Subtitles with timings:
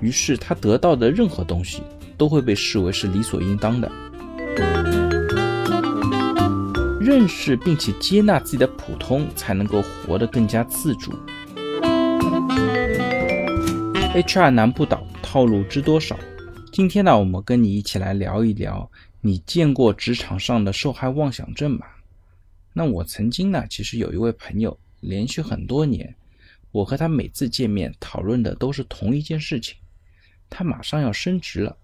[0.00, 1.82] 于是他得到的任何东西
[2.16, 3.90] 都会被视为是理所应当的。
[7.00, 11.12] 认识并且接纳自己的普通，才能够活得更加自主。
[14.14, 16.18] HR 难不倒，套路知多少？
[16.72, 18.90] 今天呢，我们跟你一起来聊一聊，
[19.20, 21.86] 你见过职场上的受害妄想症吗？
[22.72, 26.14] 那我曾经呢，其实有一位朋友，连续很多年，
[26.70, 29.76] 我和他每次见面讨论的都是同一件事情，
[30.50, 31.74] 他马上要升职了。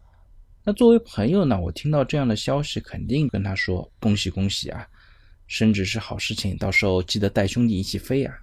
[0.64, 4.86] 那作为朋友呢，我听到这样的消息，肯定跟他说恭喜恭喜啊！
[5.46, 8.36] 升职是好事情，到时候记得带兄弟一起飞啊！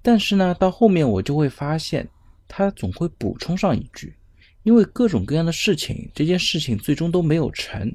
[0.00, 2.08] 但是呢，到后面我就会发现，
[2.48, 4.16] 他总会补充上一句，
[4.62, 7.94] 因为各种各样的事情，这件事情最终都没有成。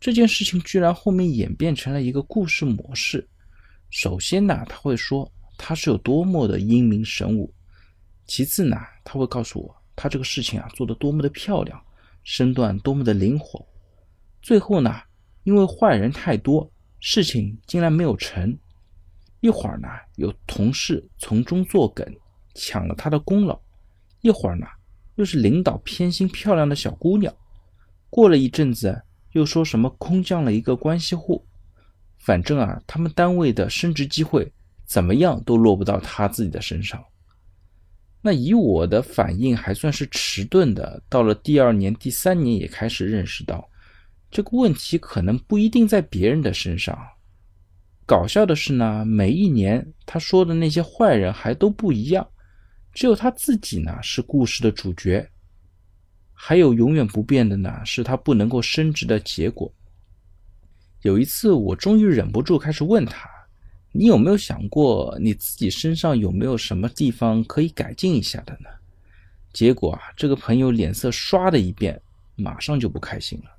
[0.00, 3.28] 这件事情居然后面演变成了一个故事模式。
[3.90, 7.52] 首先呢，他会说他是有多么的英明神武；
[8.26, 11.80] 其次呢，他会告诉我他这个事情啊做得多么的漂亮，
[12.24, 13.64] 身段多么的灵活；
[14.40, 15.00] 最后呢，
[15.44, 16.70] 因为坏人太多。
[17.04, 18.56] 事情竟然没有成，
[19.40, 22.06] 一会儿呢，有同事从中作梗，
[22.54, 23.60] 抢了他的功劳；
[24.20, 24.64] 一会儿呢，
[25.16, 27.32] 又是领导偏心漂亮的小姑娘；
[28.08, 31.44] 过了一阵子，又说什么空降了一个关系户。
[32.18, 34.48] 反正啊，他们单位的升职机会
[34.84, 37.04] 怎么样都落不到他自己的身上。
[38.24, 43.68] 那以我的反应还算是迟钝的，到了第二年、第三年也开始认识到。
[44.30, 46.96] 这个问题可能不一定在别人的身上。
[48.06, 52.26] 搞笑的是呢，每一年他说的那些坏人还都不一样，
[52.94, 55.28] 只有他自己呢是故事的主角。
[56.32, 59.72] 还有永远不变的呢，是他不能够升职的结果。
[61.02, 63.28] 有一次，我终于忍不住开始问他
[63.92, 68.68] ：“你有没有想过你自己身上有没有什么地方可以改进一下的呢？”
[69.52, 72.00] 结果啊，这个朋友脸色唰的一变，
[72.36, 73.50] 马上就不开心了。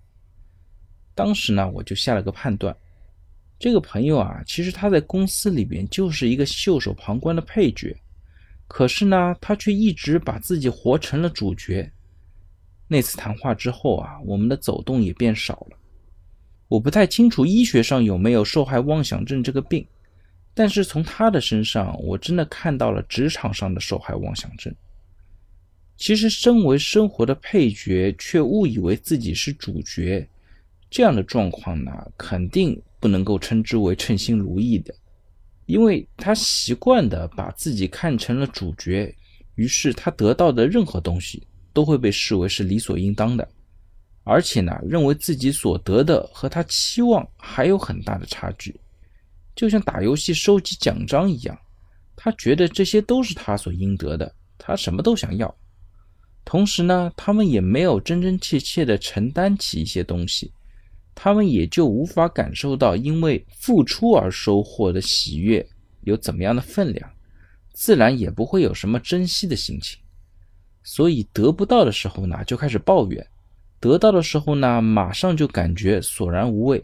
[1.13, 2.75] 当时呢，我就下了个判断，
[3.59, 7.95] 这个朋友啊，其实他在公司里边就是一个袖手旁观的配角，
[8.67, 11.87] 可是呢，他却一直把自己活成了主角。
[12.87, 15.77] 那次谈话之后啊，我们的走动也变少了。
[16.67, 19.85] 我不太清楚医学上有没有受害妄想症这个病，
[20.53, 24.73] 但是从他的身上，我真的看到了职场上的受害妄想症。
[25.95, 30.27] 其实，身为生活的配角，却误以为自己是主角。
[30.89, 34.93] 这样的状况呢，肯定不能够称之为称心如意的，
[35.65, 39.15] 因为他习惯的把自己看成了主角，
[39.55, 41.41] 于是他得到的任何东西
[41.73, 43.47] 都会被视为是理所应当的，
[44.23, 48.75] 而且呢，认为自己所得的和他期望还有很大的差距，
[49.55, 51.57] 就像打游戏收集奖章一样，
[52.15, 55.55] 他觉得这些都是他所应得的，他什么都想要，
[56.43, 60.51] 同时呢，他们也没有真真切切的承担起一些东西。
[61.15, 65.63] 他们也就无法感受到因为付出而收获的喜悦
[66.01, 67.07] 有怎么样的分量，
[67.71, 69.99] 自然也不会有什么珍惜的心情。
[70.83, 73.23] 所以得不到的时候呢，就开始抱怨；
[73.79, 76.83] 得到的时候呢，马上就感觉索然无味，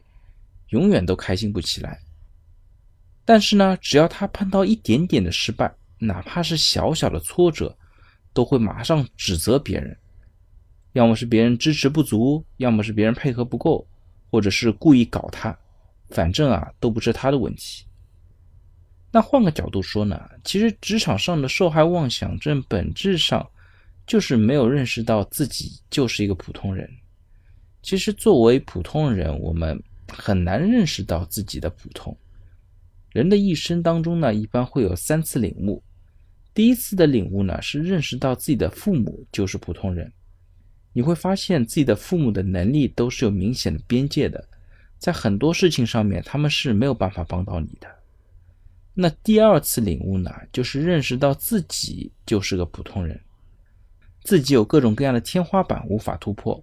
[0.68, 2.00] 永远都开心不起来。
[3.30, 7.78] 但是呢，只要他碰到一点点的失败，哪怕是小小的挫折，
[8.34, 9.96] 都会马上指责别人，
[10.94, 13.86] 要么是别人支持不足，要么是别人配合不够。
[14.32, 15.56] 或者是故意搞他，
[16.10, 17.86] 反正啊都不是他的问题。
[19.12, 23.48] 那换个角度说呢，其实职场上的受害妄想症本质上
[24.08, 26.90] 就是没有认识到自己就是一个普通人。
[27.84, 29.80] 其实作为普通人，我们
[30.12, 32.18] 很难认识到自己的普通。
[33.12, 35.82] 人的一生当中呢，一般会有三次领悟。
[36.54, 40.12] 第一次的领悟呢，是认识到自己的父母就是普通人。
[40.92, 44.44] 你会发现自己的父母的能力都是有明显的边界的，
[44.98, 47.88] 在很多事情上面他们是没有办法帮到你的。
[48.94, 53.18] 那第二次领悟呢，就是认识到自己就是个普通人，
[54.24, 56.62] 自己有各种各样的天花板无法突破，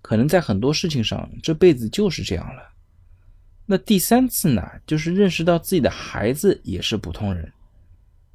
[0.00, 2.69] 可能在很多事情上这辈子就是这样了。
[3.72, 7.52] 那第三次呢，就是认识到自己的孩子也是普通人。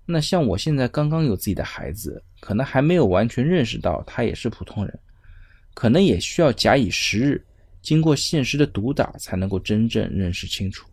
[0.06, 5.00] 那像我现在刚刚有自己的孩子，可能还没有完全认识到他也是普通人，
[5.74, 7.46] 可能也需要假以时日，
[7.82, 10.88] 经过现实的毒打，才能够真正认识清楚。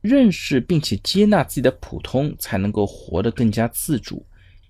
[0.00, 4.24] 认识并且接纳自己的普通，才能够活得更加自主，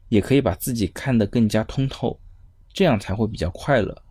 [0.09, 2.19] 也可以把自己看得更加通透，
[2.73, 4.03] 这样才会比较快乐。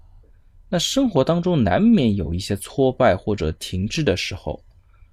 [0.70, 4.64] 那生活当中难免有一些挫败或者停滞的时候。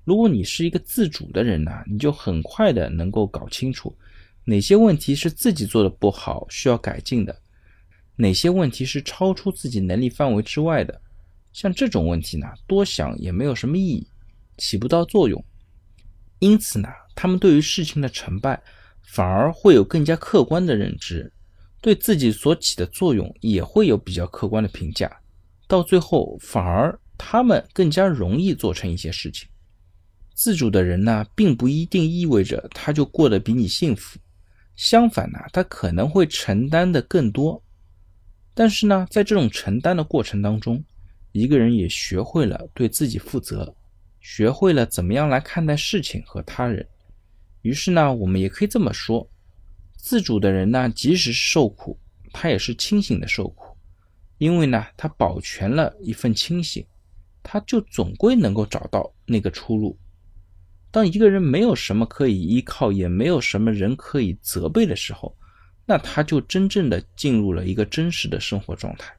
[0.04, 3.96] 如果你是一个自主的人呢，你就很快的能够搞清楚
[4.44, 7.34] 哪些问题是自己做的不好需要改进的，
[8.16, 11.00] 哪些问题是超出自己能力范围之外的？
[11.52, 14.06] 像这种问题呢，多想也没有什么意义，
[14.58, 15.42] 起不到作用。
[16.40, 18.60] 因此呢，他们对于事情的成败，
[19.02, 21.32] 反而会有更加客观的认知，
[21.80, 25.10] 对自己所起的作用也会有比较客观的评价。
[25.74, 29.48] 到最后，反而他们更加容易做成一些事情。
[30.32, 34.20] 自主的人呢，并不一定意味着他就过得比你幸福，
[34.76, 37.60] 相反呢，他可能会承担的更多。
[38.54, 40.80] 但是呢，在这种承担的过程当中，
[41.32, 43.74] 一个人也学会了对自己负责，
[44.20, 46.86] 学会了怎么样来看待事情和他人。
[47.62, 49.28] 于是呢，我们也可以这么说：
[49.96, 51.98] 自主的人呢，即使是受苦，
[52.32, 53.73] 他也是清醒的受苦，
[54.38, 56.84] 因为呢，他保全了一份清醒，
[57.42, 59.96] 他就总归能够找到那个出路。
[60.90, 65.36] 当一个人没有什么可以依靠，也没有什么人可以责备的时候，
[65.86, 69.12] 那他就真正的进入了一个真实的生活状态。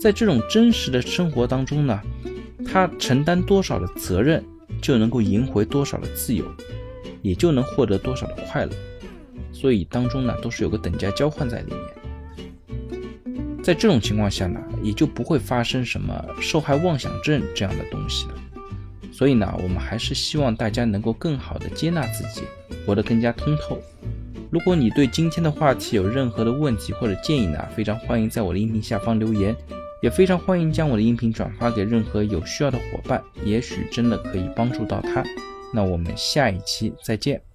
[0.00, 2.00] 在这种真实的生活当中呢，
[2.66, 4.44] 他承担多少的责任，
[4.80, 6.44] 就能够赢回多少的自由，
[7.22, 8.72] 也就能获得多少的快乐。
[9.52, 11.97] 所以当中呢，都是有个等价交换在里面。
[13.68, 18.34] 在这种情况下呢，也就不会发生什么受害妄想症这样的东西了。
[19.12, 22.44] 所以呢，我们还是希望大家能够更好的接纳自己，
[22.86, 23.78] 活得更加通透。
[24.50, 29.54] 如果你对今天的话题有任何的问题或者建议呢，非常欢迎在我的音频下方留言，
[30.00, 35.22] 也非常欢迎将我的音频转发给任何有需要的伙伴，也许真的可以帮助到他。
[35.74, 37.47] 那我们下一期再见。